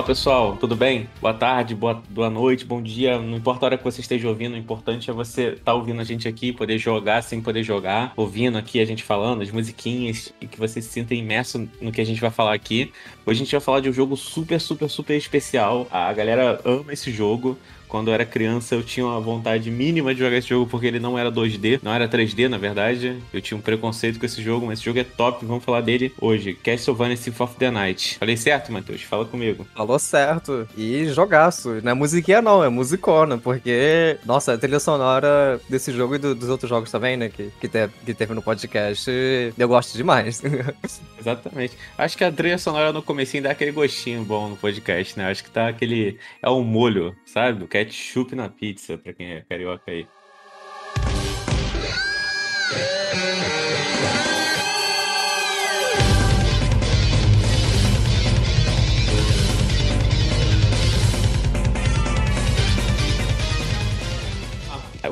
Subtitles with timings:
[0.00, 1.10] Fala pessoal, tudo bem?
[1.20, 3.18] Boa tarde, boa, boa noite, bom dia.
[3.18, 6.00] Não importa a hora que você esteja ouvindo, o importante é você estar tá ouvindo
[6.00, 10.32] a gente aqui, poder jogar sem poder jogar, ouvindo aqui a gente falando, as musiquinhas
[10.40, 12.90] e que você se sinta imerso no que a gente vai falar aqui.
[13.26, 15.86] Hoje a gente vai falar de um jogo super, super, super especial.
[15.90, 17.58] A galera ama esse jogo
[17.90, 21.00] quando eu era criança, eu tinha uma vontade mínima de jogar esse jogo porque ele
[21.00, 23.20] não era 2D, não era 3D, na verdade.
[23.32, 25.44] Eu tinha um preconceito com esse jogo, mas esse jogo é top.
[25.44, 26.54] Vamos falar dele hoje.
[26.54, 28.18] Castlevania Symphony of the Night.
[28.18, 29.02] Falei certo, Matheus?
[29.02, 29.66] Fala comigo.
[29.74, 30.68] Falou certo.
[30.76, 31.80] E jogaço.
[31.82, 36.34] Não é musiquinha, não, é musicona, porque, nossa, a trilha sonora desse jogo e do,
[36.34, 39.10] dos outros jogos também, né, que, que, te, que teve no podcast,
[39.58, 40.42] eu gosto demais.
[41.18, 41.76] Exatamente.
[41.98, 45.30] Acho que a trilha sonora no comecinho dá aquele gostinho bom no podcast, né?
[45.30, 46.18] Acho que tá aquele.
[46.42, 47.64] É um molho, sabe?
[47.84, 50.06] Ketchup na pizza, pra quem é carioca aí.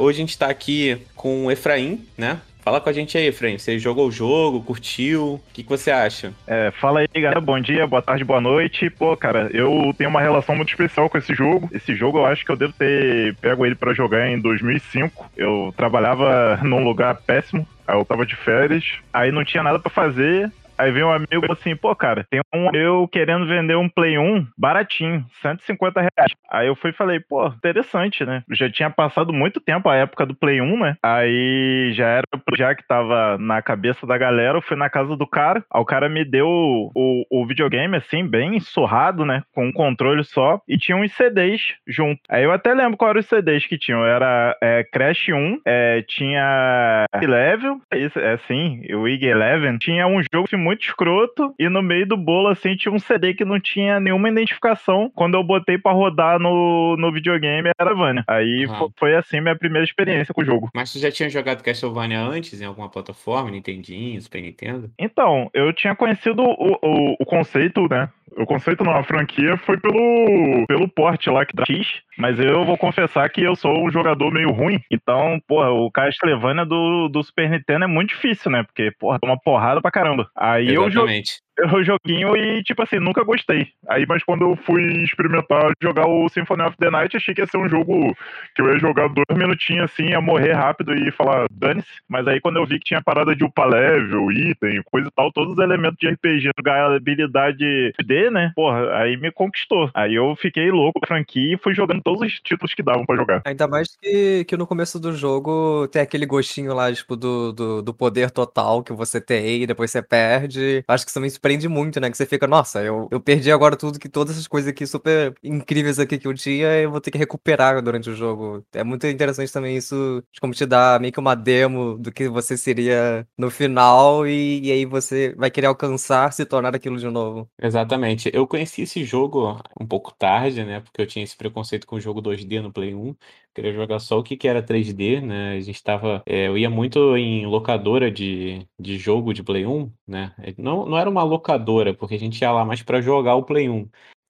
[0.01, 2.41] Hoje a gente está aqui com o Efraim, né?
[2.69, 3.57] Fala com a gente aí, Efraim.
[3.57, 5.37] Você jogou o jogo, curtiu?
[5.37, 6.35] O que, que você acha?
[6.47, 7.41] É, fala aí, galera.
[7.41, 8.91] Bom dia, boa tarde, boa noite.
[8.91, 11.71] Pô, cara, eu tenho uma relação muito especial com esse jogo.
[11.73, 15.31] Esse jogo eu acho que eu devo ter pego ele para jogar em 2005.
[15.35, 17.67] Eu trabalhava num lugar péssimo.
[17.87, 21.51] Aí eu tava de férias, aí não tinha nada para fazer, Aí veio um amigo
[21.51, 26.33] assim, pô, cara, tem um eu querendo vender um Play 1 baratinho, 150 reais.
[26.51, 28.43] Aí eu fui e falei, pô, interessante, né?
[28.53, 30.97] Já tinha passado muito tempo a época do Play 1, né?
[31.03, 35.27] Aí já era já que tava na cabeça da galera, eu fui na casa do
[35.27, 39.43] cara, aí o cara me deu o, o videogame, assim, bem surrado, né?
[39.53, 42.21] Com um controle só, e tinha uns CDs junto.
[42.29, 44.05] Aí eu até lembro qual eram os CDs que tinham.
[44.05, 50.49] Era é, Crash 1, é, tinha Level, é assim, o IG Eleven, tinha um jogo
[50.69, 54.29] muito escroto e no meio do bolo, assim, tinha um CD que não tinha nenhuma
[54.29, 55.11] identificação.
[55.15, 58.23] Quando eu botei para rodar no, no videogame, era Vânia.
[58.29, 58.91] Aí uhum.
[58.99, 60.71] foi assim minha primeira experiência com o jogo.
[60.75, 64.91] Mas tu já tinha jogado Castlevania antes em alguma plataforma, Nintendinho, Super Nintendo?
[64.99, 68.11] Então, eu tinha conhecido o, o, o conceito, né?
[68.39, 73.29] O conceito numa franquia foi pelo, pelo porte lá que X, mas eu vou confessar
[73.31, 74.81] que eu sou um jogador meio ruim.
[74.91, 78.63] Então, porra, o Castlevania do, do Super Nintendo é muito difícil, né?
[78.63, 80.31] Porque, porra, toma porrada pra caramba.
[80.37, 81.33] Aí Exatamente.
[81.33, 83.69] eu o joguinho e, tipo assim, nunca gostei.
[83.89, 87.47] Aí, mas quando eu fui experimentar jogar o Symphony of the Night, achei que ia
[87.47, 88.17] ser um jogo
[88.55, 91.89] que eu ia jogar dois minutinhos assim, ia morrer rápido e falar, dane-se.
[92.09, 95.33] Mas aí quando eu vi que tinha parada de upar level, item, coisa e tal,
[95.33, 96.51] todos os elementos de RPG,
[96.97, 98.53] habilidade D, né?
[98.55, 99.91] Porra, aí me conquistou.
[99.95, 103.05] Aí eu fiquei louco com a franquia e fui jogando todos os títulos que davam
[103.05, 103.43] para jogar.
[103.45, 107.83] Ainda mais que, que no começo do jogo tem aquele gostinho lá, tipo, do, do,
[107.83, 110.85] do poder total que você tem e depois você perde.
[110.87, 112.11] Acho que isso me prende muito, né?
[112.11, 115.35] Que você fica, nossa, eu, eu perdi agora tudo que todas essas coisas aqui super
[115.43, 118.63] incríveis aqui que eu tinha, eu vou ter que recuperar durante o jogo.
[118.71, 122.29] É muito interessante também isso, de como te dá meio que uma demo do que
[122.29, 127.09] você seria no final e, e aí você vai querer alcançar, se tornar aquilo de
[127.09, 127.49] novo.
[127.59, 128.31] Exatamente.
[128.35, 130.81] Eu conheci esse jogo um pouco tarde, né?
[130.81, 133.17] Porque eu tinha esse preconceito com o jogo 2D no Play 1
[133.59, 135.57] queria jogar só o que, que era 3D, né?
[135.57, 136.23] A gente tava.
[136.25, 140.35] É, eu ia muito em locadora de, de jogo de Play 1, né?
[140.57, 143.69] Não, não era uma locadora, porque a gente ia lá mais para jogar o Play
[143.69, 143.81] 1.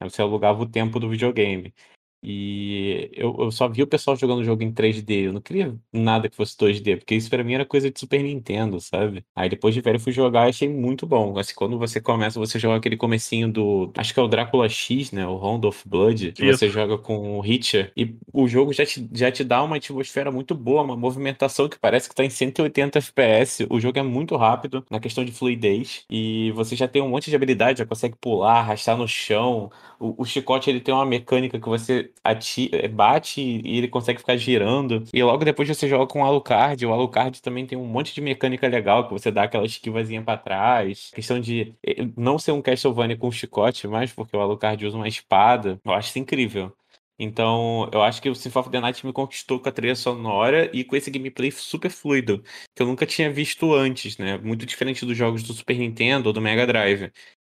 [0.01, 0.09] Né?
[0.09, 1.75] Você alugava o tempo do videogame.
[2.23, 5.27] E eu, eu só vi o pessoal jogando o jogo em 3D.
[5.27, 8.23] Eu não queria nada que fosse 2D, porque isso pra mim era coisa de Super
[8.23, 9.25] Nintendo, sabe?
[9.35, 11.39] Aí depois de velho eu fui jogar e achei muito bom.
[11.39, 13.93] Assim, quando você começa, você joga aquele comecinho do.
[13.97, 15.27] Acho que é o Drácula X, né?
[15.27, 16.33] O Round of Blood.
[16.33, 16.59] Que isso.
[16.59, 17.93] você joga com o Hitcher.
[17.97, 21.79] E o jogo já te, já te dá uma atmosfera muito boa, uma movimentação que
[21.79, 23.67] parece que tá em 180 FPS.
[23.71, 26.05] O jogo é muito rápido na questão de fluidez.
[26.11, 29.71] E você já tem um monte de habilidade, já consegue pular, arrastar no chão.
[29.99, 34.19] O, o chicote ele tem uma mecânica que você ati eh, bate e ele consegue
[34.21, 35.05] ficar girando.
[35.13, 36.85] E logo depois você joga com o Alucard.
[36.87, 40.39] O Alucard também tem um monte de mecânica legal, que você dá aquela esquivazinha para
[40.39, 41.11] trás.
[41.15, 45.09] Questão de eh, não ser um Castlevania com chicote, mas porque o Alucard usa uma
[45.09, 45.81] espada.
[45.85, 46.73] Eu acho isso incrível.
[47.19, 50.71] Então, eu acho que o Symphony of the Night me conquistou com a trilha sonora
[50.73, 52.45] e com esse gameplay super fluido,
[52.77, 54.39] que eu nunca tinha visto antes, né?
[54.39, 57.11] Muito diferente dos jogos do Super Nintendo ou do Mega Drive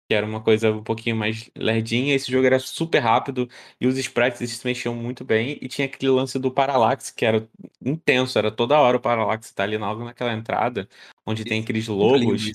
[0.08, 2.14] que era uma coisa um pouquinho mais lerdinha.
[2.14, 3.48] Esse jogo era super rápido
[3.80, 5.58] e os sprites se mexiam muito bem.
[5.60, 7.48] E tinha aquele lance do Parallax, que era
[7.84, 10.88] intenso, era toda hora o Parallax tá ali logo naquela entrada,
[11.26, 12.52] onde tem aqueles logos.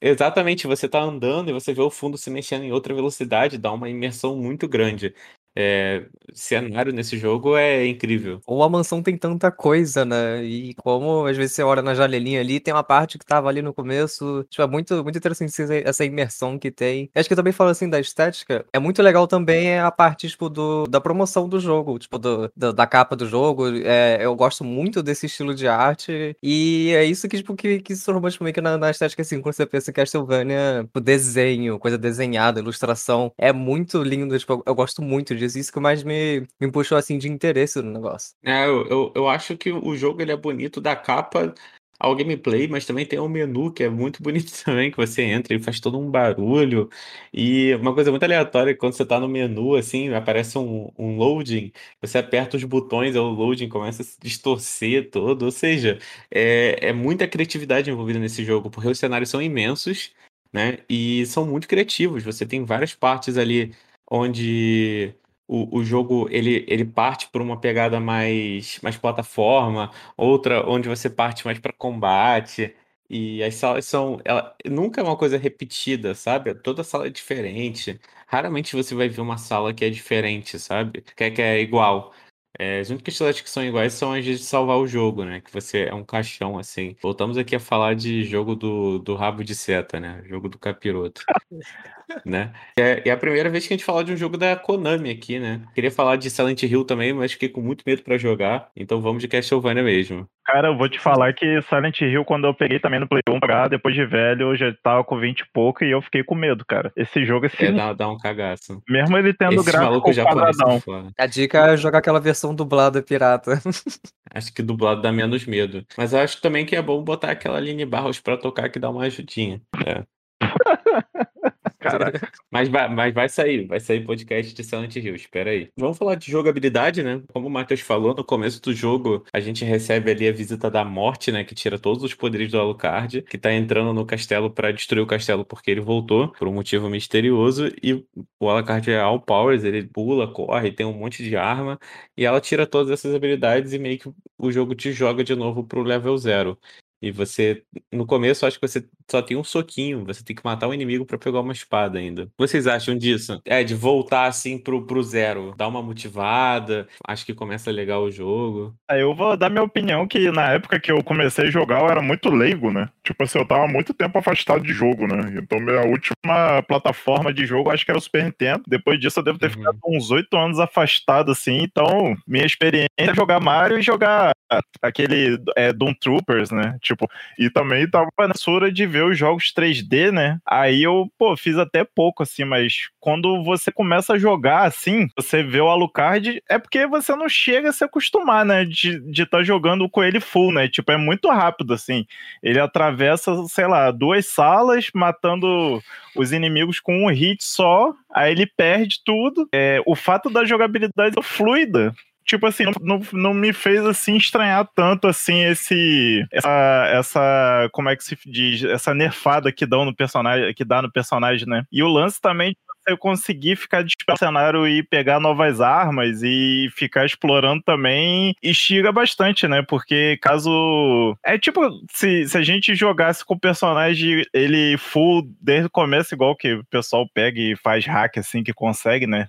[0.00, 3.72] Exatamente, você tá andando e você vê o fundo se mexendo em outra velocidade, dá
[3.72, 5.14] uma imersão muito grande.
[5.54, 8.40] É, cenário nesse jogo é incrível.
[8.46, 10.42] Ou a mansão tem tanta coisa, né?
[10.44, 13.62] E como às vezes você olha na janelinha ali, tem uma parte que tava ali
[13.62, 14.44] no começo.
[14.48, 15.52] Tipo, é muito, muito interessante
[15.84, 17.10] essa imersão que tem.
[17.14, 18.64] Acho que eu também falo assim da estética.
[18.72, 22.86] É muito legal também a parte, tipo, do, da promoção do jogo, tipo, do, da
[22.86, 23.68] capa do jogo.
[23.84, 26.36] É, eu gosto muito desse estilo de arte.
[26.42, 29.22] E é isso que, tipo, que, que se tornou tipo, meio que na, na estética,
[29.22, 33.32] assim, quando você pensa em Castlevania, o desenho, coisa desenhada, ilustração.
[33.36, 37.18] É muito lindo, tipo, eu, eu gosto muito Isso que mais me, me puxou, assim,
[37.18, 38.34] de interesse no negócio.
[38.42, 41.54] É, eu, eu, eu acho que o jogo ele é bonito da capa
[42.02, 45.54] ao gameplay, mas também tem um menu que é muito bonito também, que você entra
[45.54, 46.90] e faz todo um barulho.
[47.32, 51.72] E uma coisa muito aleatória, quando você tá no menu, assim, aparece um, um loading,
[52.00, 55.44] você aperta os botões, o loading começa a se distorcer todo.
[55.44, 55.98] Ou seja,
[56.30, 60.12] é, é muita criatividade envolvida nesse jogo, porque os cenários são imensos,
[60.52, 60.78] né?
[60.88, 62.24] E são muito criativos.
[62.24, 63.72] Você tem várias partes ali
[64.10, 65.14] onde
[65.52, 71.10] o, o jogo ele, ele parte por uma pegada mais, mais plataforma, outra onde você
[71.10, 72.74] parte mais para combate.
[73.10, 74.18] E as salas são.
[74.24, 76.54] Ela, nunca é uma coisa repetida, sabe?
[76.54, 78.00] Toda sala é diferente.
[78.26, 81.02] Raramente você vai ver uma sala que é diferente, sabe?
[81.14, 82.14] Que é, que é igual.
[82.58, 85.40] É, as únicas salas que são iguais são as de salvar o jogo, né?
[85.40, 86.96] Que você é um caixão, assim.
[87.02, 90.22] Voltamos aqui a falar de jogo do, do rabo de seta, né?
[90.26, 91.22] Jogo do capiroto.
[92.24, 92.52] né?
[92.78, 95.38] É, é, a primeira vez que a gente fala de um jogo da Konami aqui,
[95.38, 95.62] né?
[95.74, 98.68] Queria falar de Silent Hill também, mas fiquei com muito medo para jogar.
[98.76, 100.26] Então vamos de Castlevania mesmo.
[100.44, 103.40] Cara, eu vou te falar que Silent Hill, quando eu peguei também no Play 1
[103.40, 106.34] pra depois de velho, eu já tava com 20 e pouco e eu fiquei com
[106.34, 106.92] medo, cara.
[106.96, 107.64] Esse jogo, esse...
[107.64, 108.82] É, dá, dá um cagaço.
[108.88, 110.82] Mesmo ele tendo Esse gráfico quadradão.
[111.16, 113.60] A dica é jogar aquela versão dublada pirata.
[114.34, 115.84] Acho que dublado dá menos medo.
[115.96, 118.88] Mas eu acho também que é bom botar aquela Aline Barros pra tocar que dá
[118.88, 119.60] uma ajudinha.
[119.86, 120.04] É.
[121.82, 122.32] Caraca.
[122.50, 125.70] Mas vai, mas vai sair, vai sair podcast de Silent Hill, espera aí.
[125.76, 127.22] Vamos falar de jogabilidade, né?
[127.32, 130.84] Como o Matheus falou, no começo do jogo, a gente recebe ali a visita da
[130.84, 131.44] morte, né?
[131.44, 135.06] Que tira todos os poderes do Alucard, que tá entrando no castelo para destruir o
[135.06, 138.04] castelo porque ele voltou, por um motivo misterioso, e
[138.38, 141.78] o Alucard é all powers, ele pula, corre, tem um monte de arma,
[142.16, 145.64] e ela tira todas essas habilidades e meio que o jogo te joga de novo
[145.64, 146.58] pro level zero.
[147.00, 150.68] E você, no começo, acho que você só tem um soquinho, você tem que matar
[150.68, 152.22] um inimigo para pegar uma espada ainda.
[152.22, 153.40] O que vocês acham disso?
[153.44, 158.10] É, de voltar assim pro, pro zero, dar uma motivada, acho que começa legal o
[158.10, 158.74] jogo.
[158.90, 161.88] É, eu vou dar minha opinião que na época que eu comecei a jogar eu
[161.88, 162.88] era muito leigo, né?
[163.04, 165.38] Tipo assim, eu tava muito tempo afastado de jogo, né?
[165.42, 168.62] Então minha última plataforma de jogo acho que era o Super Nintendo.
[168.66, 169.52] Depois disso eu devo ter uhum.
[169.52, 171.62] ficado uns oito anos afastado, assim.
[171.62, 174.32] Então minha experiência é jogar Mario e jogar
[174.80, 176.76] aquele é, Doom Troopers, né?
[176.80, 177.08] Tipo,
[177.38, 180.38] e também tava na sura de ver os jogos 3D, né?
[180.46, 185.42] Aí eu, pô, fiz até pouco, assim, mas quando você começa a jogar assim, você
[185.42, 188.64] vê o Alucard, é porque você não chega a se acostumar, né?
[188.64, 190.68] De estar tá jogando com ele full, né?
[190.68, 192.06] Tipo, é muito rápido, assim.
[192.42, 195.82] Ele atravessa, sei lá, duas salas, matando
[196.14, 199.48] os inimigos com um hit só, aí ele perde tudo.
[199.52, 201.94] É, o fato da jogabilidade é fluida
[202.24, 207.96] tipo assim, não, não, me fez assim estranhar tanto assim esse essa, essa como é
[207.96, 211.64] que se diz, essa nerfada que dá no personagem, que dá no personagem, né?
[211.70, 217.06] E o lance também eu conseguir ficar de cenário e pegar novas armas e ficar
[217.06, 219.62] explorando também estiga bastante, né?
[219.62, 221.16] Porque caso.
[221.24, 226.14] É tipo, se, se a gente jogasse com o personagem ele full desde o começo,
[226.14, 229.28] igual que o pessoal pega e faz hack assim que consegue, né?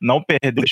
[0.00, 0.64] Não perder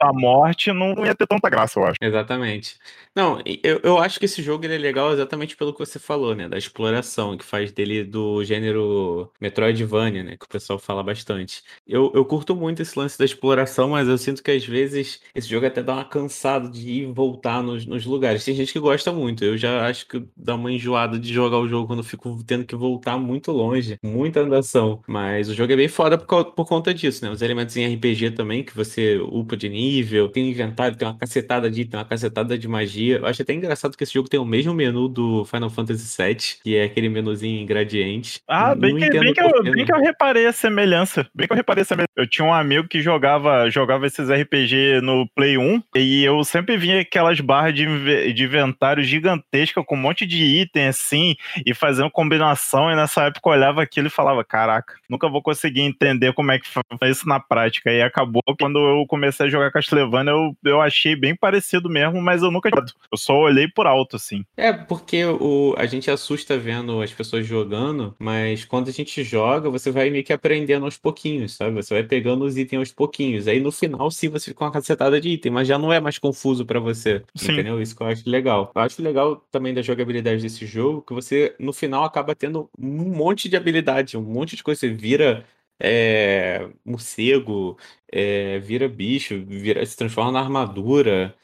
[0.00, 1.96] a morte, não ia ter tanta graça, eu acho.
[2.00, 2.76] Exatamente.
[3.14, 6.48] Não, eu, eu acho que esse jogo é legal exatamente pelo que você falou, né?
[6.48, 10.36] Da exploração, que faz dele do gênero Metroidvania, né?
[10.36, 11.62] Que o pessoal fala bastante.
[11.86, 15.48] Eu, eu curto muito esse lance da exploração, mas eu sinto que às vezes esse
[15.48, 18.44] jogo até dá uma cansada de ir e voltar nos, nos lugares.
[18.44, 19.44] Tem gente que gosta muito.
[19.44, 22.76] Eu já acho que dá uma enjoada de jogar o jogo quando fico tendo que
[22.76, 23.96] voltar muito longe.
[24.02, 25.02] Muita andação.
[25.08, 27.30] Mas o jogo é bem foda por, por conta disso, né?
[27.30, 29.87] Os elementos em RPG também, que você upa de nível,
[30.32, 33.96] tem inventário, tem uma cacetada de tem uma cacetada de magia eu acho até engraçado
[33.96, 37.60] que esse jogo tem o mesmo menu do Final Fantasy VII, que é aquele menuzinho
[37.60, 38.40] em gradiente.
[38.46, 41.26] Ah, bem, que, bem, que, eu, bem que eu reparei a semelhança.
[41.34, 42.08] Bem que eu reparei a semelhança.
[42.16, 46.76] Eu tinha um amigo que jogava, jogava esses RPG no Play 1 e eu sempre
[46.76, 51.34] vinha aquelas barras de, de inventário gigantescas com um monte de item assim
[51.66, 52.90] e fazendo combinação.
[52.90, 56.58] E nessa época eu olhava aquilo e falava: Caraca, nunca vou conseguir entender como é
[56.58, 57.90] que faz isso na prática.
[57.90, 62.42] E acabou quando eu comecei a jogar Castlevania eu, eu achei bem parecido mesmo, mas
[62.42, 62.68] eu nunca.
[62.68, 64.44] Eu só olhei por alto, assim.
[64.56, 69.70] É, porque o, a gente assusta vendo as pessoas jogando, mas quando a gente joga,
[69.70, 71.74] você vai meio que aprendendo aos pouquinhos, sabe?
[71.76, 73.48] Você vai pegando os itens aos pouquinhos.
[73.48, 76.00] Aí no final, sim, você fica com uma cacetada de item, mas já não é
[76.00, 77.22] mais confuso para você.
[77.34, 77.52] Sim.
[77.52, 77.80] Entendeu?
[77.80, 78.72] Isso que eu acho legal.
[78.74, 83.14] Eu acho legal também da jogabilidade desse jogo, que você, no final, acaba tendo um
[83.14, 84.80] monte de habilidade, um monte de coisa.
[84.80, 85.44] Você vira
[85.80, 87.78] é, morcego,
[88.10, 91.34] é, vira bicho, vira, se transforma na armadura.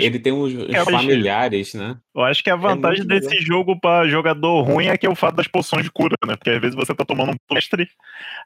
[0.00, 1.98] Ele tem uns, uns é familiares, né?
[2.14, 3.44] Eu acho que a é vantagem é desse legal.
[3.44, 6.36] jogo para jogador ruim é que é o fato das poções de cura, né?
[6.36, 7.88] Porque às vezes você tá tomando um plastre,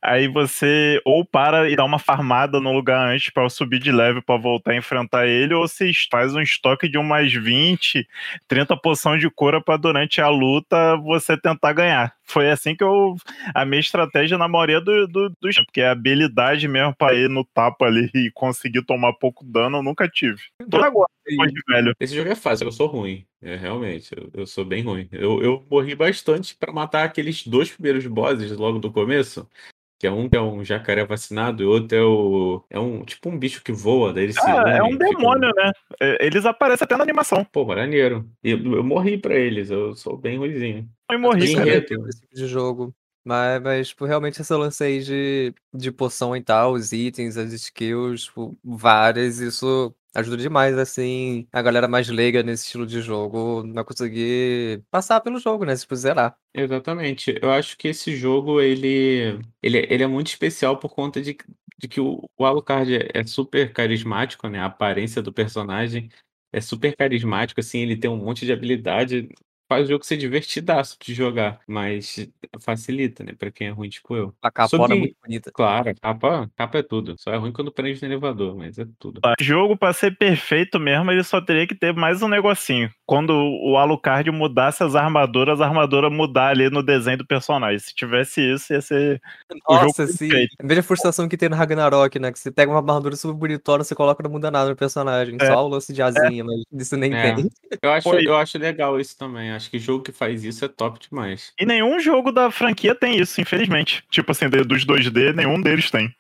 [0.02, 4.22] aí você ou para e dá uma farmada no lugar antes para subir de level
[4.22, 8.08] para voltar a enfrentar ele, ou você faz um estoque de umas 20,
[8.48, 12.15] 30 poções de cura para durante a luta você tentar ganhar.
[12.26, 13.16] Foi assim que eu.
[13.54, 15.08] A minha estratégia na maioria dos.
[15.08, 19.44] Do, do, porque a habilidade mesmo para ir no tapa ali e conseguir tomar pouco
[19.44, 20.42] dano eu nunca tive.
[20.68, 21.94] Tô agora, depois de velho.
[22.00, 23.24] Esse jogo é fácil, eu sou ruim.
[23.40, 25.08] É, realmente, eu, eu sou bem ruim.
[25.12, 29.48] Eu, eu morri bastante para matar aqueles dois primeiros bosses logo do começo.
[29.98, 32.64] Que é um que é um jacaré vacinado e outro é o.
[32.68, 34.40] É um tipo um bicho que voa, daí ele se.
[34.40, 35.64] Ah, é um demônio, fica...
[35.64, 35.72] né?
[36.00, 37.44] É, eles aparecem até na animação.
[37.50, 38.28] Pô, maneiro.
[38.44, 40.86] E eu, eu morri pra eles, eu sou bem ruizinho.
[41.10, 41.86] Eu morri, cara, esse
[42.20, 42.94] tipo de jogo.
[43.24, 47.52] Mas, mas tipo, realmente esse lance aí de, de poção e tal, os itens, as
[47.52, 53.62] skills, tipo, várias, isso ajuda demais, assim, a galera mais leiga nesse estilo de jogo
[53.62, 55.76] não conseguir passar pelo jogo, né?
[55.76, 56.36] Se zerar.
[56.54, 57.38] Exatamente.
[57.40, 61.36] Eu acho que esse jogo, ele, ele, ele é muito especial por conta de,
[61.78, 64.58] de que o, o Alucard é, é super carismático, né?
[64.58, 66.08] A aparência do personagem
[66.52, 69.28] é super carismático, assim, ele tem um monte de habilidade
[69.68, 72.28] faz o jogo ser divertidaço de jogar, mas
[72.60, 74.34] facilita, né, pra quem é ruim tipo eu.
[74.42, 74.96] A capa Sobre...
[74.96, 75.50] é muito bonita.
[75.52, 77.14] Claro, a capa, capa é tudo.
[77.18, 79.20] Só é ruim quando prende no elevador, mas é tudo.
[79.24, 82.90] O jogo, pra ser perfeito mesmo, ele só teria que ter mais um negocinho.
[83.04, 87.78] Quando o Alucard mudasse as armaduras, a armadura mudar ali no desenho do personagem.
[87.78, 89.20] Se tivesse isso, ia ser
[89.68, 90.28] Nossa, o jogo sim.
[90.28, 93.84] Vez da frustração que tem no Ragnarok, né, que você pega uma armadura super bonitona,
[93.84, 95.36] você coloca não muda nada no personagem.
[95.40, 95.46] É.
[95.46, 96.44] Só o lance de asinha, é.
[96.44, 97.34] mas isso nem é.
[97.34, 97.50] tem.
[97.82, 99.55] Eu acho, eu acho legal isso também.
[99.56, 101.52] Acho que jogo que faz isso é top demais.
[101.58, 104.04] E nenhum jogo da franquia tem isso, infelizmente.
[104.10, 106.14] Tipo assim, dos 2D, nenhum deles tem.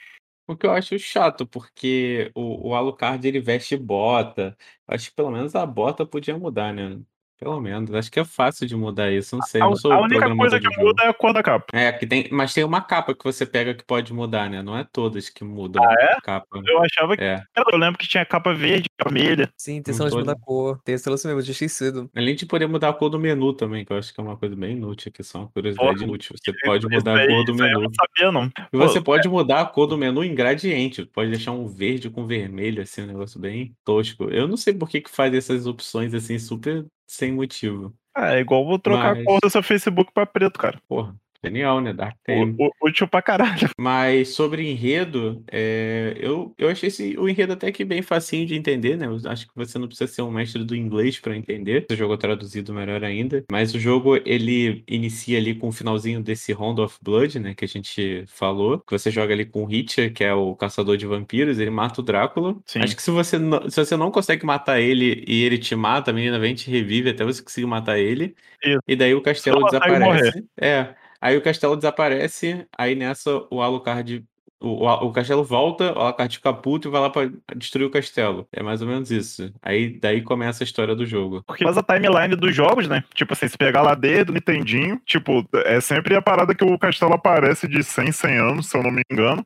[0.48, 4.56] O que eu acho chato, porque o, o Alucard ele veste bota.
[4.86, 6.98] Acho que pelo menos a bota podia mudar, né?
[7.38, 7.92] Pelo menos.
[7.92, 9.36] Acho que é fácil de mudar isso.
[9.36, 9.60] Não sei.
[9.60, 11.66] A, não sou a única coisa que muda é a cor da capa.
[11.72, 14.62] É, que tem, mas tem uma capa que você pega que pode mudar, né?
[14.62, 16.12] Não é todas que mudam ah, é?
[16.14, 16.62] a capa.
[16.64, 17.22] Eu achava que.
[17.22, 17.42] É.
[17.70, 19.50] Eu lembro que tinha capa verde, vermelha.
[19.56, 20.80] Sim, tem só de mudar a cor.
[20.82, 22.10] Tem lance mesmo, de esquecido.
[22.16, 24.36] Além de poder mudar a cor do menu também, que eu acho que é uma
[24.36, 26.34] coisa bem inútil aqui, só uma curiosidade inútil.
[26.42, 27.80] Você pode mudar a cor do menu.
[27.80, 28.50] Eu não sabia, não.
[28.72, 29.30] E você Pô, pode é.
[29.30, 31.04] mudar a cor do menu em gradiente.
[31.04, 34.24] Pode deixar um verde com vermelho, assim, um negócio bem tosco.
[34.30, 37.94] Eu não sei por que, que faz essas opções assim super sem motivo.
[38.14, 39.22] Ah, é igual vou trocar Mas...
[39.22, 40.80] a cor do seu Facebook pra preto, cara.
[40.88, 41.14] Porra.
[41.44, 41.92] Genial, né?
[41.92, 42.56] Dark Theme.
[42.82, 43.68] Útil pra caralho.
[43.78, 48.54] Mas sobre enredo, é, eu, eu achei esse, o enredo até que bem facinho de
[48.54, 49.06] entender, né?
[49.06, 51.86] Eu acho que você não precisa ser um mestre do inglês para entender.
[51.90, 53.44] O jogo é traduzido melhor ainda.
[53.50, 57.54] Mas o jogo, ele inicia ali com o finalzinho desse Round of Blood, né?
[57.54, 58.80] Que a gente falou.
[58.80, 61.58] Que você joga ali com o Hitcher, que é o caçador de vampiros.
[61.58, 62.56] Ele mata o Drácula.
[62.66, 62.80] Sim.
[62.80, 66.10] Acho que se você, não, se você não consegue matar ele e ele te mata,
[66.10, 68.34] a menina vem te revive até você conseguir matar ele.
[68.62, 68.80] Isso.
[68.86, 70.44] E daí o castelo desaparece.
[70.56, 70.94] É.
[71.26, 74.24] Aí o castelo desaparece, aí nessa o Alucard.
[74.60, 78.46] O, o, castelo volta, o Alucard fica puto e vai lá pra destruir o castelo.
[78.52, 79.52] É mais ou menos isso.
[79.60, 81.42] Aí daí começa a história do jogo.
[81.44, 83.02] Porque faz a timeline dos jogos, né?
[83.12, 86.78] Tipo assim, se pegar lá desde o Nintendinho, tipo, é sempre a parada que o
[86.78, 89.44] castelo aparece de 100, 100 anos, se eu não me engano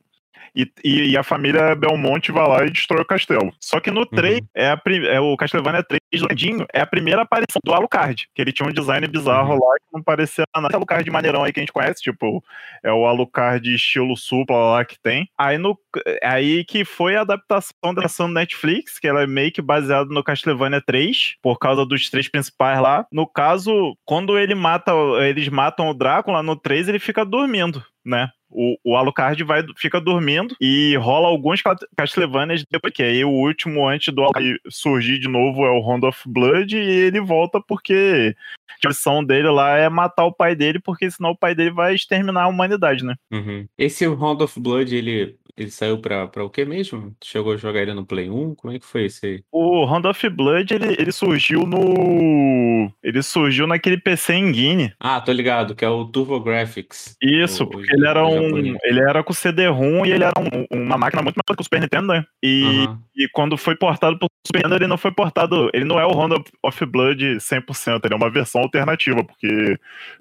[0.55, 3.53] e, e, a família Belmonte vai lá e destrói o castelo.
[3.59, 4.47] Só que no 3, uhum.
[4.55, 8.51] é, a, é o Castlevania 3 Landinho, é a primeira aparição do Alucard, que ele
[8.51, 9.59] tinha um design bizarro uhum.
[9.59, 10.75] lá que não parecia nada.
[10.75, 12.43] Alucard maneirão aí que a gente conhece, tipo,
[12.83, 15.29] é o Alucard estilo supla lá que tem.
[15.37, 15.77] Aí, no,
[16.23, 20.23] aí que foi a adaptação dessa no Netflix, que ela é meio que baseada no
[20.23, 23.05] Castlevania 3, por causa dos três principais lá.
[23.11, 24.91] No caso, quando ele mata,
[25.21, 28.29] eles matam o Drácula, no 3 ele fica dormindo, né?
[28.51, 31.61] o, o Alucard vai, fica dormindo e rola alguns
[31.95, 36.05] Castlevanias depois, que aí o último antes do Alucard surgir de novo é o Round
[36.05, 38.35] of Blood e ele volta porque
[38.83, 41.95] a missão dele lá é matar o pai dele, porque senão o pai dele vai
[41.95, 43.15] exterminar a humanidade, né?
[43.31, 43.67] Uhum.
[43.77, 47.15] Esse Round of Blood, ele ele saiu pra, pra o que mesmo?
[47.23, 48.55] Chegou a jogar ele no Play 1?
[48.55, 49.43] Como é que foi isso aí?
[49.51, 52.91] O Round of Blood, ele, ele surgiu no.
[53.03, 54.93] Ele surgiu naquele PC Engine.
[54.99, 57.15] Ah, tô ligado, que é o TurboGrafx.
[57.21, 58.43] Isso, o- porque ele era o um.
[58.43, 58.77] japonês.
[58.83, 61.81] Ele era com CD-ROM e ele era um- uma máquina muito maior que o Super
[61.81, 62.25] Nintendo, né?
[62.43, 65.69] E, e quando foi portado pro Super Nintendo, ele não foi portado.
[65.73, 69.77] Ele não é o Round of Blood 100%, ele é uma versão alternativa, porque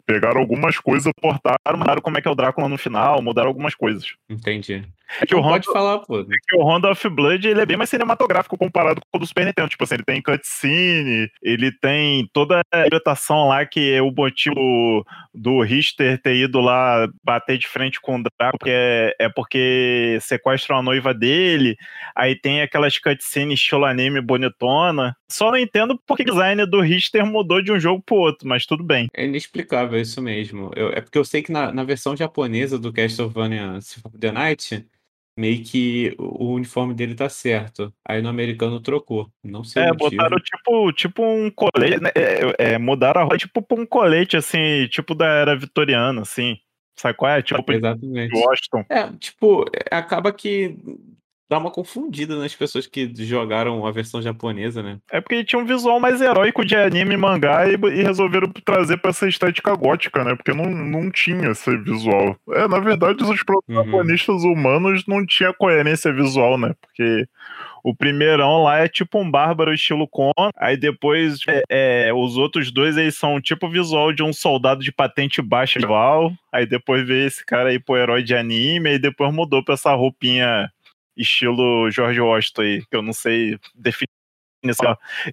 [0.06, 3.74] pegaram algumas coisas, portaram, mudaram como é que é o Drácula no final, mudaram algumas
[3.74, 4.06] coisas.
[4.28, 4.82] Entendi.
[5.20, 6.24] É que o Round pode falar, pô.
[6.24, 9.46] que o Round of Blood ele é bem mais cinematográfico comparado com o do Super
[9.46, 9.68] Nintendo.
[9.68, 15.04] Tipo assim, ele tem cutscene, ele tem toda a interpretação lá que é o motivo
[15.34, 20.18] do Richter ter ido lá bater de frente com o Draco, porque é, é porque
[20.20, 21.76] sequestram a noiva dele.
[22.16, 25.14] Aí tem aquelas cutscenes estilo anime bonitona.
[25.30, 28.66] Só não entendo porque o design do Richter mudou de um jogo pro outro, mas
[28.66, 29.08] tudo bem.
[29.14, 30.70] É inexplicável isso mesmo.
[30.74, 34.32] Eu- é porque eu sei que na, na versão japonesa do Castlevania Symphony of the
[34.32, 34.86] Night,
[35.40, 37.92] meio que o, uniforme dele tá certo.
[38.06, 39.30] Aí no americano trocou.
[39.42, 40.10] Não sei É, o motivo.
[40.10, 42.10] botaram tipo, tipo um colete, né?
[42.14, 46.58] É, é, mudaram a roupa tipo pra um colete, assim, tipo da era vitoriana, assim.
[46.98, 47.40] Sabe qual é?
[47.42, 48.36] Tipo Exatamente.
[48.36, 48.84] Washington.
[48.90, 50.76] É, tipo, é, acaba que
[51.50, 54.98] dá uma confundida nas pessoas que jogaram a versão japonesa, né?
[55.10, 58.98] É porque tinha um visual mais heróico de anime e mangá e, e resolveram trazer
[58.98, 60.36] pra essa estética gótica, né?
[60.36, 62.36] Porque não, não tinha esse visual.
[62.50, 66.72] É, na verdade, os protagonistas humanos não tinham coerência visual, né?
[66.80, 67.26] Porque
[67.82, 72.70] o primeirão lá é tipo um bárbaro estilo Con, aí depois é, é, os outros
[72.70, 77.06] dois eles são tipo o visual de um soldado de patente baixa igual, aí depois
[77.06, 80.70] veio esse cara aí pro herói de anime, aí depois mudou pra essa roupinha
[81.20, 84.08] estilo George Washington aí, que eu não sei definir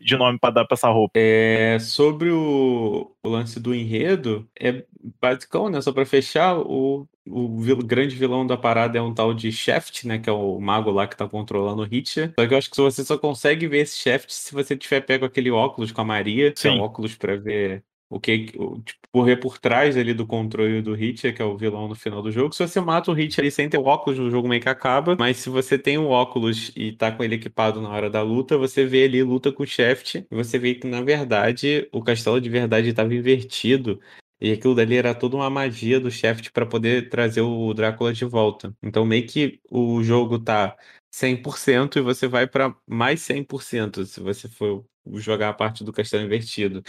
[0.01, 1.11] de nome pra dar pra essa roupa.
[1.19, 4.85] É, sobre o, o lance do enredo, é
[5.19, 5.81] basicão, né?
[5.81, 10.05] Só pra fechar, o, o vil- grande vilão da parada é um tal de Shaft,
[10.05, 10.17] né?
[10.17, 12.33] Que é o mago lá que tá controlando o Hitcher.
[12.39, 15.25] Só que eu acho que você só consegue ver esse Shaft se você tiver pego
[15.25, 16.79] aquele óculos com a Maria, que é Sim.
[16.79, 21.35] um óculos pra ver o que, tipo, correr por trás ali do controle do Hitcher,
[21.35, 22.53] que é o vilão no final do jogo.
[22.53, 25.15] Se você mata o Hitcher ali sem ter o óculos, o jogo meio que acaba.
[25.19, 28.57] Mas se você tem o óculos e tá com ele equipado na hora da luta,
[28.57, 32.39] você vê ali luta com o Shaft e você vê que, na verdade, o castelo
[32.39, 33.99] de verdade estava invertido.
[34.39, 38.23] E aquilo dali era toda uma magia do Shaft para poder trazer o Drácula de
[38.25, 38.75] volta.
[38.83, 40.75] Então, meio que o jogo tá
[41.09, 46.23] 100% e você vai para mais 100% se você for jogar a parte do castelo
[46.23, 46.83] invertido.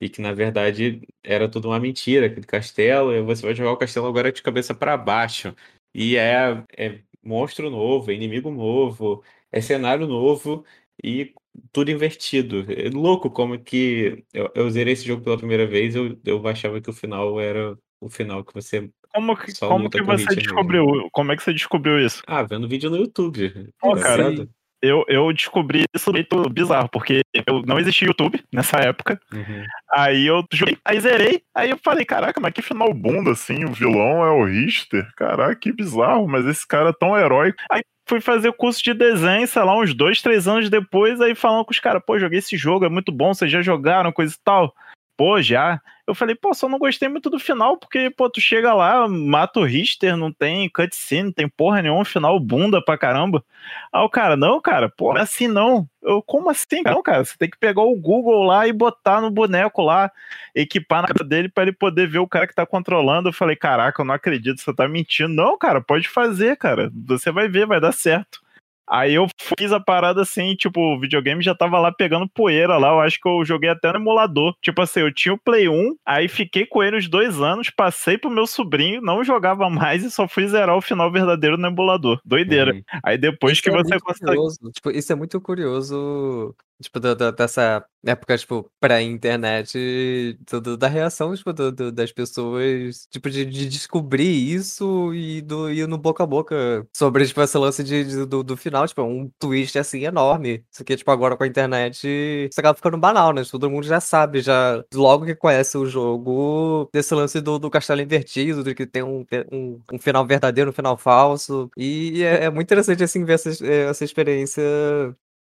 [0.00, 3.76] E que na verdade era tudo uma mentira, aquele castelo, e você vai jogar o
[3.76, 5.54] castelo agora de cabeça para baixo.
[5.94, 10.64] E é, é monstro novo, é inimigo novo, é cenário novo
[11.02, 11.32] e
[11.72, 12.66] tudo invertido.
[12.70, 16.80] É louco como que eu, eu zerei esse jogo pela primeira vez, eu, eu achava
[16.80, 18.90] que o final era o final que você.
[19.12, 21.08] Como que, como que você descobriu?
[21.12, 22.22] Como é que você descobriu isso?
[22.26, 23.70] Ah, vendo vídeo no YouTube.
[23.80, 24.48] Pô, Tá cara?
[24.84, 29.18] Eu, eu descobri isso muito bizarro, porque eu não existia YouTube nessa época.
[29.32, 29.64] Uhum.
[29.90, 33.72] Aí eu joguei, aí zerei, aí eu falei, caraca, mas que final bunda, assim, o
[33.72, 35.08] vilão é o Richter.
[35.16, 37.58] Caraca, que bizarro, mas esse cara é tão heróico.
[37.70, 41.64] Aí fui fazer curso de desenho, sei lá, uns dois, três anos depois, aí falando
[41.64, 44.38] com os caras, pô, joguei esse jogo, é muito bom, vocês já jogaram, coisa e
[44.44, 44.74] tal.
[45.16, 45.80] Pô, já.
[46.06, 49.58] Eu falei, pô, só não gostei muito do final, porque, pô, tu chega lá, mata
[49.60, 53.42] o Richter, não tem cutscene, não tem porra nenhuma, final bunda pra caramba.
[53.90, 55.88] Aí o cara, não, cara, pô, assim não.
[56.02, 56.82] Eu, como assim?
[56.84, 60.12] Não, cara, você tem que pegar o Google lá e botar no boneco lá,
[60.54, 63.30] equipar na cara dele pra ele poder ver o cara que tá controlando.
[63.30, 65.32] Eu falei, caraca, eu não acredito, você tá mentindo.
[65.32, 66.92] Não, cara, pode fazer, cara.
[67.06, 68.43] Você vai ver, vai dar certo.
[68.88, 69.26] Aí eu
[69.58, 72.88] fiz a parada assim, tipo, o videogame já tava lá pegando poeira lá.
[72.88, 74.54] Eu acho que eu joguei até no emulador.
[74.60, 78.18] Tipo assim, eu tinha o Play 1, aí fiquei com ele uns dois anos, passei
[78.18, 82.20] pro meu sobrinho, não jogava mais e só fui zerar o final verdadeiro no emulador.
[82.24, 82.74] Doideira.
[82.74, 82.82] Uhum.
[83.02, 84.72] Aí depois Isso que é você consegue.
[84.72, 90.36] Tipo, isso é muito curioso, tipo, da- da- dessa época, tipo, pré-internet,
[90.78, 95.86] da reação, tipo, do- do- das pessoas, tipo, de, de descobrir isso e do ir
[95.88, 99.30] no boca a boca sobre, tipo, esse lance de, de- do, do final, tipo, um
[99.38, 100.64] twist, assim, enorme.
[100.70, 102.06] Isso aqui, tipo, agora com a internet,
[102.50, 103.42] isso acaba ficando banal, né?
[103.50, 108.00] Todo mundo já sabe, já, logo que conhece o jogo, desse lance do, do castelo
[108.00, 111.70] invertido, de que tem um, um, um final verdadeiro, um final falso.
[111.76, 114.62] E é, é muito interessante, assim, ver essa, essa experiência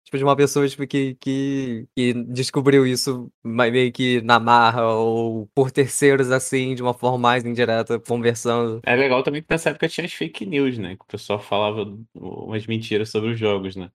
[0.08, 5.48] Tipo, de uma pessoa tipo, que, que, que descobriu isso meio que na marra ou
[5.48, 8.80] por terceiros, assim, de uma forma mais indireta, conversando.
[8.86, 10.96] É legal também que nessa época tinha as fake news, né?
[10.96, 11.84] Que o pessoal falava
[12.16, 13.92] umas mentiras sobre os jogos, né?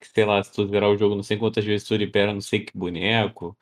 [0.00, 2.40] Que, sei lá, se tu zerar o jogo não sei quantas vezes tu libera não
[2.40, 3.58] sei que boneco.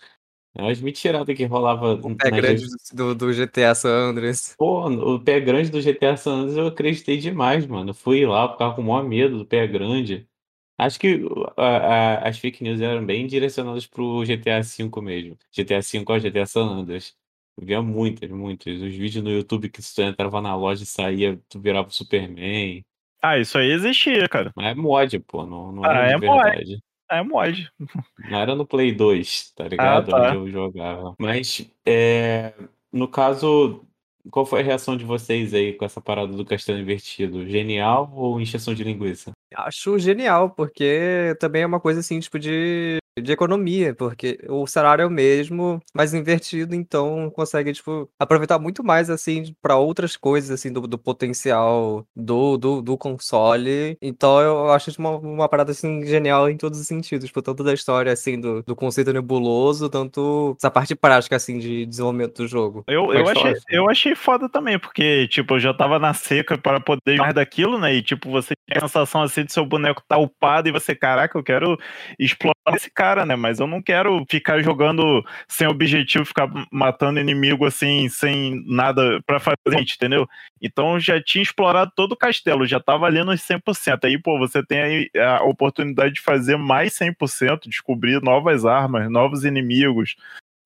[0.55, 4.55] É umas mentiradas que rolava O pé grande do, do GTA San Andreas.
[4.59, 7.95] Pô, o pé grande do GTA San Andreas eu acreditei demais, mano.
[7.95, 10.29] Fui lá, ficava com o maior medo do pé grande.
[10.77, 15.39] Acho que o- a- a- as fake news eram bem direcionadas pro GTA V mesmo.
[15.53, 17.15] GTA V ao GTA San Andreas.
[17.57, 18.81] Eu via muitas, muitas.
[18.83, 21.93] Os vídeos no YouTube que se tu entrava na loja e saía, tu virava o
[21.93, 22.83] Superman.
[23.23, 24.53] Ah, isso aí existia, cara.
[24.57, 26.43] Mas é mod, pô, não, não Ah, é mod.
[26.43, 26.83] verdade.
[27.11, 27.71] É mod.
[28.19, 30.11] Não era no Play 2, tá ligado?
[30.11, 30.19] tá.
[30.19, 31.15] Onde eu jogava.
[31.19, 32.53] Mas, é,
[32.93, 33.85] no caso,
[34.31, 37.47] qual foi a reação de vocês aí com essa parada do castelo invertido?
[37.47, 39.33] Genial ou encheção de linguiça?
[39.57, 45.03] Acho genial, porque também é uma coisa assim, tipo, de, de economia, porque o salário
[45.03, 50.51] é o mesmo, mas invertido, então consegue, tipo, aproveitar muito mais, assim, para outras coisas,
[50.51, 53.97] assim, do, do potencial do, do, do console.
[54.03, 57.73] Então eu acho uma, uma parada, assim, genial em todos os sentidos, tipo, tanto da
[57.73, 62.85] história, assim, do, do conceito nebuloso, tanto essa parte prática, assim, de desenvolvimento do jogo.
[62.89, 66.81] Eu, eu, achei, eu achei foda também, porque, tipo, eu já tava na seca para
[66.81, 67.95] poder mais daquilo, né?
[67.95, 71.39] E, tipo, você tem a sensação assim de seu boneco tá upado e você, caraca,
[71.39, 71.79] eu quero
[72.19, 73.37] explorar esse cara, né?
[73.37, 79.39] Mas eu não quero ficar jogando sem objetivo, ficar matando inimigo assim, sem nada pra
[79.39, 80.27] fazer, entendeu?
[80.63, 84.05] Então já tinha explorado todo o castelo, já tava ali nos 100%.
[84.05, 89.45] Aí, pô, você tem aí a oportunidade de fazer mais 100%, descobrir novas armas, novos
[89.45, 90.17] inimigos,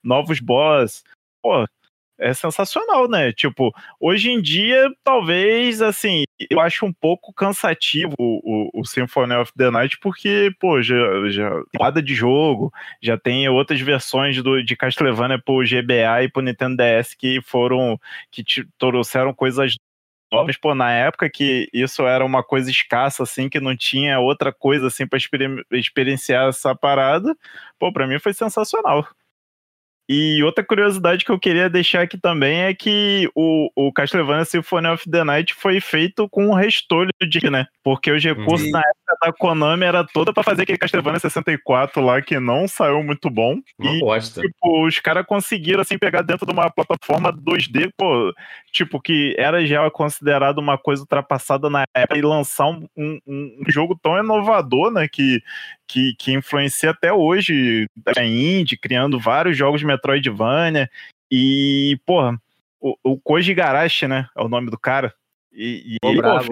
[0.04, 1.02] novos boss.
[1.42, 1.66] Pô,
[2.18, 3.32] é sensacional, né?
[3.32, 9.52] Tipo, hoje em dia, talvez, assim, eu acho um pouco cansativo o, o, Symphony of
[9.56, 10.96] the Night, porque, pô, já,
[11.30, 16.42] já tem de jogo, já tem outras versões do, de Castlevania pro GBA e pro
[16.42, 17.98] Nintendo DS que foram,
[18.30, 18.44] que
[18.78, 19.74] trouxeram coisas
[20.32, 24.52] novas, pô, na época que isso era uma coisa escassa, assim, que não tinha outra
[24.52, 27.34] coisa, assim, pra exper experienciar essa parada,
[27.78, 29.06] pô, pra mim foi sensacional.
[30.08, 34.88] E outra curiosidade que eu queria deixar aqui também é que o, o Castlevania Symphony
[34.88, 37.66] of the Night foi feito com um restolho de, né?
[37.84, 38.72] Porque os recursos Uhum.
[38.72, 43.02] na época da Konami era toda pra fazer aquele Castlevania 64 lá que não saiu
[43.02, 43.58] muito bom.
[43.78, 44.40] Uma E bosta.
[44.40, 48.32] tipo, os caras conseguiram assim pegar dentro de uma plataforma 2D, pô,
[48.72, 53.64] tipo que era já considerado uma coisa ultrapassada na época e lançar um, um, um
[53.68, 55.42] jogo tão inovador, né, que,
[55.86, 60.88] que, que influencia até hoje a indie, criando vários jogos de Metroidvania
[61.30, 62.40] e, porra,
[62.80, 65.12] o, o Koji Garashi, né, é o nome do cara.
[65.52, 66.48] E, e Pô, ele, pô, bravo.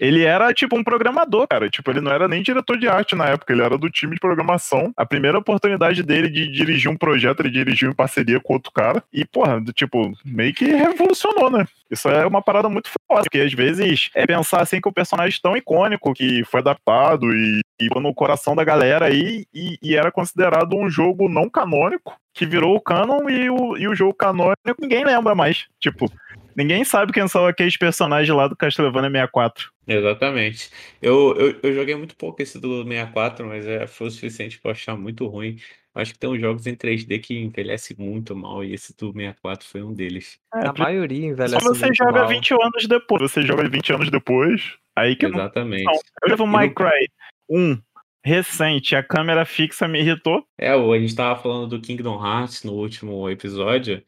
[0.00, 1.68] Ele era tipo um programador, cara.
[1.68, 4.20] Tipo, ele não era nem diretor de arte na época, ele era do time de
[4.20, 4.92] programação.
[4.96, 9.02] A primeira oportunidade dele de dirigir um projeto, ele dirigiu em parceria com outro cara.
[9.12, 11.66] E, porra, tipo, meio que revolucionou, né?
[11.90, 15.38] Isso é uma parada muito foda, porque às vezes é pensar assim que o personagem
[15.40, 20.10] tão icônico que foi adaptado e, e no coração da galera aí e, e era
[20.10, 24.56] considerado um jogo não canônico, que virou o canon e o, e o jogo canônico
[24.80, 25.66] ninguém lembra mais.
[25.78, 26.10] Tipo,
[26.56, 29.70] ninguém sabe quem são aqueles personagens lá do Castlevania 64.
[29.86, 30.70] Exatamente.
[31.00, 34.70] Eu, eu, eu joguei muito pouco esse do 64, mas é, foi o suficiente pra
[34.70, 35.58] eu achar muito ruim.
[35.94, 39.66] Acho que tem uns jogos em 3D que envelhecem muito mal, e esse do 64
[39.66, 40.38] foi um deles.
[40.54, 42.28] É, A maioria Só envelhece você muito joga mal.
[42.28, 43.22] 20 anos depois.
[43.22, 45.38] Você joga 20 anos depois, aí que não.
[45.38, 45.84] Exatamente.
[45.84, 45.92] não.
[46.22, 47.08] Eu levo E My Cry
[47.48, 47.78] 1
[48.22, 50.44] recente, a câmera fixa me irritou.
[50.58, 54.02] É, o- a gente tava falando do Kingdom Hearts no último episódio,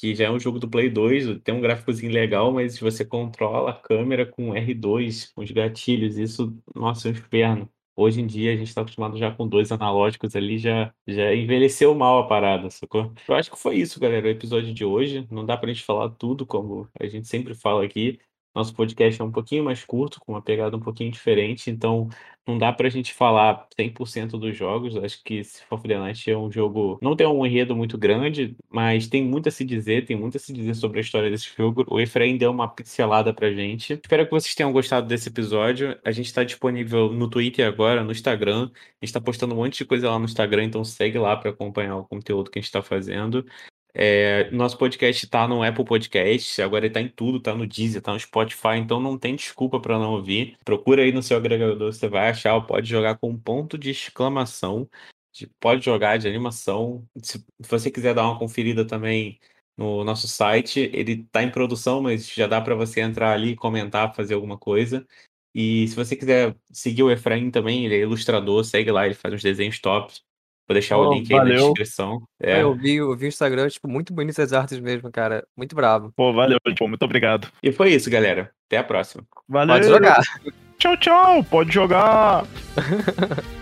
[0.00, 3.70] que já é um jogo do Play 2, tem um gráficozinho legal, mas você controla
[3.70, 7.70] a câmera com R2, com os gatilhos, isso, nossa, é um inferno.
[7.96, 11.94] Hoje em dia a gente tá acostumado já com dois analógicos ali, já, já envelheceu
[11.94, 13.12] mal a parada, sacou?
[13.28, 15.26] Eu acho que foi isso, galera, o episódio de hoje.
[15.30, 18.18] Não dá pra gente falar tudo, como a gente sempre fala aqui.
[18.54, 22.08] Nosso podcast é um pouquinho mais curto, com uma pegada um pouquinho diferente, então
[22.46, 24.96] não dá pra gente falar 100% dos jogos.
[24.96, 26.98] Acho que of the Night é um jogo.
[27.00, 30.40] Não tem um enredo muito grande, mas tem muito a se dizer, tem muito a
[30.40, 31.84] se dizer sobre a história desse jogo.
[31.88, 33.92] O Efraim deu uma pincelada pra gente.
[33.92, 35.96] Espero que vocês tenham gostado desse episódio.
[36.04, 38.70] A gente tá disponível no Twitter agora, no Instagram.
[39.00, 41.50] A gente tá postando um monte de coisa lá no Instagram, então segue lá pra
[41.50, 43.46] acompanhar o conteúdo que a gente tá fazendo.
[43.92, 48.00] É, nosso podcast tá no Apple Podcast, agora ele tá em tudo, tá no Deezer,
[48.00, 50.56] tá no Spotify, então não tem desculpa para não ouvir.
[50.64, 54.88] Procura aí no seu agregador, você vai achar, pode jogar com um ponto de exclamação.
[55.32, 57.06] de- Pode jogar de animação.
[57.22, 59.38] Se você quiser dar uma conferida também
[59.76, 64.14] no nosso site, ele tá em produção, mas já dá para você entrar ali, comentar,
[64.14, 65.06] fazer alguma coisa.
[65.54, 69.34] E se você quiser seguir o Efraim também, ele é ilustrador, segue lá, ele faz
[69.34, 70.22] uns desenhos tops.
[70.70, 72.22] Vou deixar o Oh, link aí na descrição.
[72.40, 72.62] É.
[72.62, 75.44] Eu vi, eu vi o Instagram, tipo, muito bonitas as artes mesmo, cara.
[75.56, 76.12] Muito bravo.
[76.14, 77.48] Pô, valeu, pô, muito obrigado.
[77.60, 78.52] E foi isso, galera.
[78.68, 79.24] Até a próxima.
[79.48, 79.74] Valeu.
[79.74, 80.22] Pode jogar.
[80.78, 81.42] Tchau, tchau.
[81.42, 82.44] Pode jogar.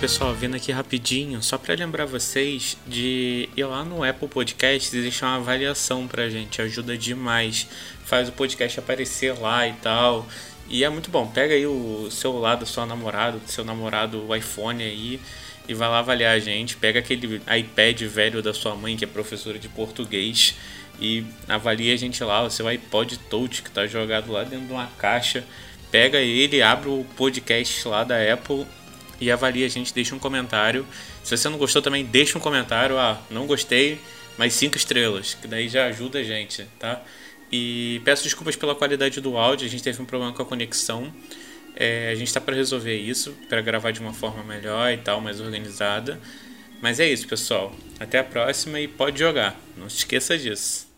[0.00, 5.02] pessoal, vindo aqui rapidinho, só para lembrar vocês de ir lá no Apple Podcasts e
[5.02, 7.66] deixar uma avaliação pra gente, ajuda demais.
[8.06, 10.26] Faz o podcast aparecer lá e tal.
[10.70, 11.26] E é muito bom.
[11.26, 15.20] Pega aí o celular da sua namorada, do seu namorado, o iPhone aí
[15.68, 16.78] e vai lá avaliar a gente.
[16.78, 20.54] Pega aquele iPad velho da sua mãe que é professora de português
[20.98, 24.72] e avalia a gente lá, o seu iPod Touch que tá jogado lá dentro de
[24.72, 25.44] uma caixa.
[25.90, 28.64] Pega ele, abre o podcast lá da Apple
[29.20, 30.86] e avalia a gente, deixa um comentário.
[31.22, 32.98] Se você não gostou também, deixa um comentário.
[32.98, 34.00] Ah, não gostei,
[34.38, 37.02] mas cinco estrelas, que daí já ajuda a gente, tá?
[37.52, 41.12] E peço desculpas pela qualidade do áudio, a gente teve um problema com a conexão.
[41.76, 45.20] É, a gente está para resolver isso, para gravar de uma forma melhor e tal,
[45.20, 46.20] mais organizada.
[46.80, 47.74] Mas é isso, pessoal.
[47.98, 49.60] Até a próxima e pode jogar.
[49.76, 50.89] Não se esqueça disso.